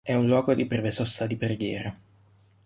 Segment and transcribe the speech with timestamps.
[0.03, 1.95] È un luogo di breve sosta di preghiera.